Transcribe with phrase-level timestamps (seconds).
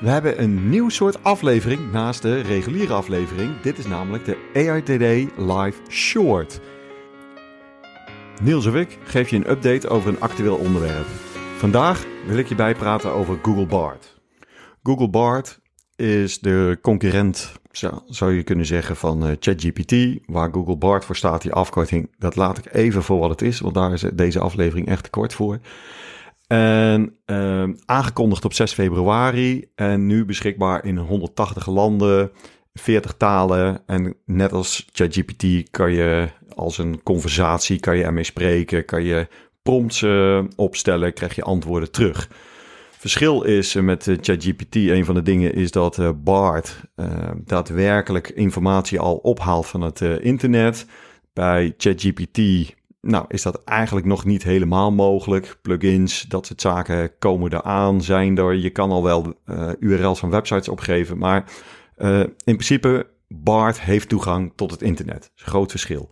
[0.00, 3.60] we hebben een nieuw soort aflevering naast de reguliere aflevering.
[3.60, 6.60] Dit is namelijk de AITD Live Short.
[8.42, 11.06] Niels of ik geef je een update over een actueel onderwerp.
[11.56, 14.20] Vandaag wil ik je bijpraten over Google Bard.
[14.82, 15.60] Google Bard
[15.96, 17.52] is de concurrent,
[18.06, 19.94] zou je kunnen zeggen, van eh, ChatGPT.
[20.26, 23.60] Waar Google Bard voor staat, die afkorting, dat laat ik even voor wat het is,
[23.60, 25.58] want daar is deze aflevering echt te kort voor.
[26.46, 32.30] En uh, aangekondigd op 6 februari en nu beschikbaar in 180 landen,
[32.74, 33.82] 40 talen.
[33.86, 39.28] En net als ChatGPT kan je als een conversatie, kan je ermee spreken, kan je
[39.62, 42.28] prompts uh, opstellen, krijg je antwoorden terug.
[42.90, 47.06] Verschil is met ChatGPT, een van de dingen is dat Bart uh,
[47.44, 50.86] daadwerkelijk informatie al ophaalt van het internet.
[51.32, 52.38] Bij ChatGPT
[53.04, 55.58] nou, is dat eigenlijk nog niet helemaal mogelijk.
[55.62, 58.54] Plugins, dat soort zaken komen eraan, zijn er.
[58.54, 61.52] Je kan al wel uh, URL's van websites opgeven, maar
[61.98, 65.30] uh, in principe, BART heeft toegang tot het internet.
[65.34, 66.08] Groot verschil.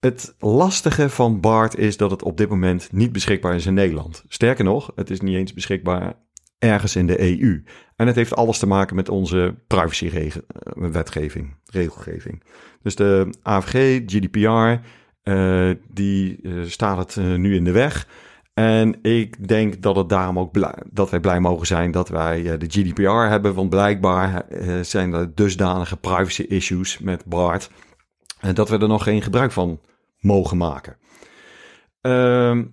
[0.00, 4.24] Het lastige van BART is dat het op dit moment niet beschikbaar is in Nederland.
[4.28, 6.14] Sterker nog, het is niet eens beschikbaar
[6.58, 7.64] ergens in de EU.
[7.96, 12.42] En het heeft alles te maken met onze privacy-wetgeving, regelgeving.
[12.82, 14.86] Dus de AVG, GDPR,
[15.24, 18.08] uh, die uh, staat het uh, nu in de weg.
[18.54, 22.58] En ik denk dat het daarom ook blij, dat wij blij mogen zijn dat wij
[22.58, 23.54] de GDPR hebben.
[23.54, 24.46] Want blijkbaar
[24.82, 27.70] zijn er dusdanige privacy issues met BART.
[28.52, 29.80] Dat we er nog geen gebruik van
[30.18, 30.96] mogen maken.
[32.00, 32.64] Ehm,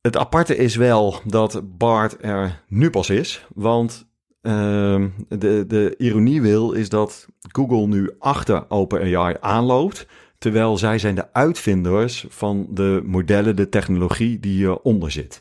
[0.00, 3.46] het aparte is wel dat BART er nu pas is.
[3.54, 4.08] Want
[4.40, 10.06] ehm, de, de ironie wil is dat Google nu achter OpenAI aanloopt.
[10.38, 15.40] Terwijl zij zijn de uitvinders van de modellen, de technologie die hieronder zit.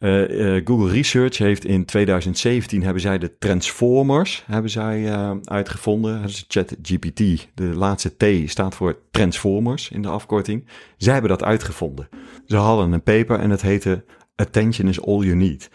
[0.00, 6.20] Uh, uh, Google Research heeft in 2017 hebben zij de transformers hebben zij, uh, uitgevonden.
[6.20, 7.48] Dat is ChatGPT.
[7.54, 10.66] De laatste T staat voor transformers in de afkorting.
[10.96, 12.08] Zij hebben dat uitgevonden.
[12.46, 14.04] Ze hadden een paper en het heette
[14.36, 15.70] Attention is all you need.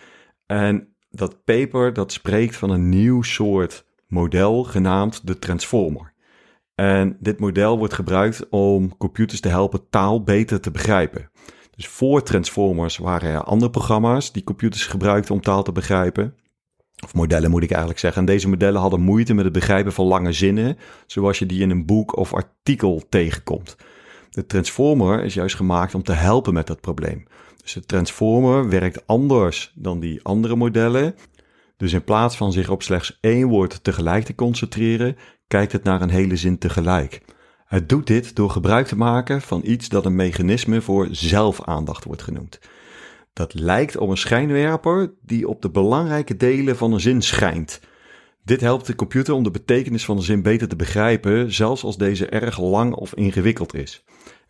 [0.45, 6.13] En dat paper dat spreekt van een nieuw soort model genaamd de transformer.
[6.75, 11.29] En dit model wordt gebruikt om computers te helpen taal beter te begrijpen.
[11.75, 16.35] Dus voor Transformers waren er andere programma's die computers gebruikten om taal te begrijpen.
[17.03, 18.21] Of modellen moet ik eigenlijk zeggen.
[18.21, 21.69] En deze modellen hadden moeite met het begrijpen van lange zinnen, zoals je die in
[21.69, 23.75] een boek of artikel tegenkomt.
[24.29, 27.25] De Transformer is juist gemaakt om te helpen met dat probleem.
[27.61, 31.15] Dus de Transformer werkt anders dan die andere modellen.
[31.77, 36.01] Dus in plaats van zich op slechts één woord tegelijk te concentreren, kijkt het naar
[36.01, 37.21] een hele zin tegelijk.
[37.65, 42.21] Het doet dit door gebruik te maken van iets dat een mechanisme voor zelfaandacht wordt
[42.21, 42.59] genoemd.
[43.33, 47.79] Dat lijkt op een schijnwerper die op de belangrijke delen van een zin schijnt.
[48.43, 51.97] Dit helpt de computer om de betekenis van een zin beter te begrijpen, zelfs als
[51.97, 54.03] deze erg lang of ingewikkeld is.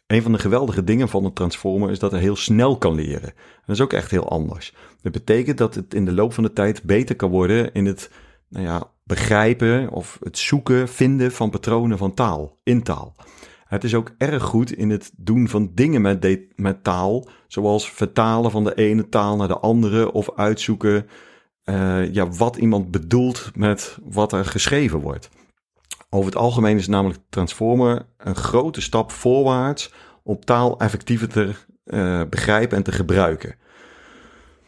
[0.07, 3.33] Een van de geweldige dingen van een transformer is dat hij heel snel kan leren.
[3.65, 4.73] Dat is ook echt heel anders.
[5.01, 8.11] Dat betekent dat het in de loop van de tijd beter kan worden in het
[8.49, 13.15] nou ja, begrijpen of het zoeken, vinden van patronen van taal, in taal.
[13.65, 18.51] Het is ook erg goed in het doen van dingen met, met taal, zoals vertalen
[18.51, 21.07] van de ene taal naar de andere of uitzoeken
[21.65, 25.29] uh, ja, wat iemand bedoelt met wat er geschreven wordt.
[26.15, 29.93] Over het algemeen is namelijk Transformer een grote stap voorwaarts
[30.23, 31.53] om taal effectiever te
[31.85, 33.55] uh, begrijpen en te gebruiken.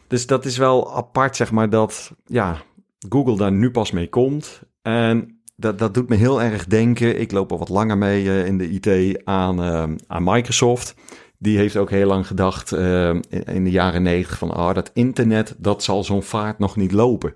[0.06, 2.62] Dus dat is wel apart, zeg maar, dat ja,
[3.08, 4.60] Google daar nu pas mee komt.
[4.82, 7.20] En dat, dat doet me heel erg denken.
[7.20, 10.94] Ik loop al wat langer mee uh, in de IT aan, uh, aan Microsoft.
[11.38, 15.54] Die heeft ook heel lang gedacht in, in, de jaren negentig van oh, dat internet,
[15.58, 17.34] dat zal zo'n vaart nog niet lopen.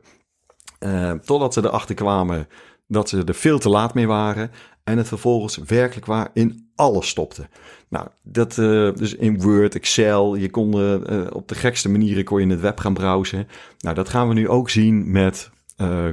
[1.25, 2.49] totdat ze erachter kwamen
[2.93, 4.51] dat ze er veel te laat mee waren.
[4.85, 7.49] En het vervolgens werkelijk waar in alles stopte.
[7.89, 12.39] Nou, dat uh, dus in Word, Excel, je kon uh, op de gekste manieren kon
[12.39, 13.49] je in het web gaan browsen.
[13.79, 15.51] Nou, dat gaan we nu ook zien met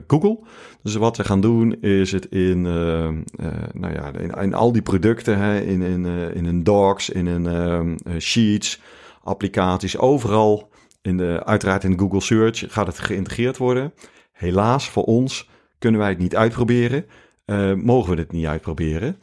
[0.08, 0.40] Google.
[0.84, 5.38] Dus wat we gaan doen is het in, nou ja, in, in, al die producten,
[5.38, 8.82] hè, in, in, in een Docs, in een Sheets,
[9.24, 10.70] applicaties, overal,
[11.02, 13.94] in de, uiteraard in Google Search gaat het geïntegreerd worden.
[14.32, 15.50] Helaas voor ons
[15.80, 17.06] kunnen wij het niet uitproberen?
[17.46, 19.18] Uh, mogen we het niet uitproberen?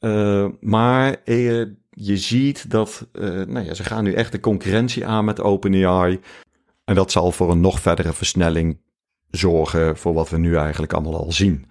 [0.00, 1.16] Uh, maar
[1.90, 3.06] je ziet dat
[3.46, 6.20] nou ja, ze gaan nu echt de concurrentie aan met OpenAI.
[6.84, 8.78] En dat zal voor een nog verdere versnelling
[9.30, 11.66] zorgen voor wat we nu eigenlijk allemaal al zien.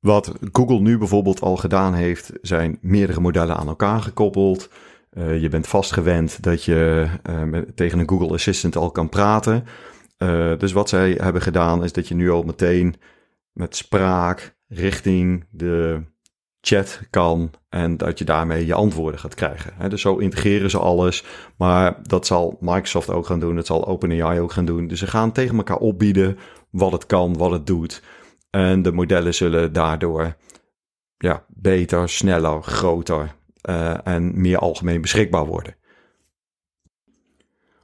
[0.00, 4.68] Wat Google nu bijvoorbeeld al gedaan heeft, zijn meerdere modellen aan elkaar gekoppeld.
[5.14, 7.08] Je bent vastgewend dat je
[7.74, 9.64] tegen een Google Assistant al kan praten.
[10.22, 12.94] Uh, dus wat zij hebben gedaan is dat je nu al meteen
[13.52, 16.02] met spraak richting de
[16.60, 19.90] chat kan en dat je daarmee je antwoorden gaat krijgen.
[19.90, 21.24] Dus zo integreren ze alles,
[21.56, 24.86] maar dat zal Microsoft ook gaan doen, dat zal OpenAI ook gaan doen.
[24.86, 26.38] Dus ze gaan tegen elkaar opbieden
[26.70, 28.02] wat het kan, wat het doet.
[28.50, 30.36] En de modellen zullen daardoor
[31.16, 33.34] ja, beter, sneller, groter
[33.68, 35.74] uh, en meer algemeen beschikbaar worden.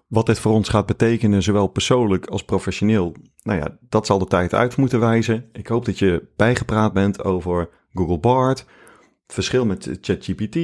[0.07, 4.27] Wat dit voor ons gaat betekenen, zowel persoonlijk als professioneel, nou ja, dat zal de
[4.27, 5.49] tijd uit moeten wijzen.
[5.53, 8.59] Ik hoop dat je bijgepraat bent over Google Bard,
[9.27, 10.59] het verschil met ChatGPT.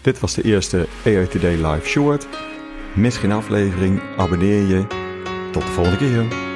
[0.00, 2.28] Dit was de eerste AI Today Live Short.
[2.96, 4.86] Mis geen aflevering, abonneer je.
[5.52, 6.49] Tot de volgende keer.